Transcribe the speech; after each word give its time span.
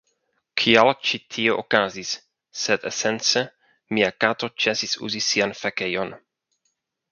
kial 0.59 0.87
ĉi 1.09 1.19
tio 1.35 1.57
okazis, 1.63 2.13
sed 2.63 2.89
esence 2.91 3.45
mia 3.99 4.09
kato 4.25 4.51
ĉesis 4.65 4.99
uzi 5.09 5.25
sian 5.29 5.57
fekejon 5.63 6.19